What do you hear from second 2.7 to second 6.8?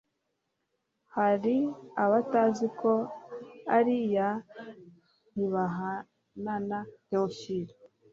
ko ari iya Ntibahanana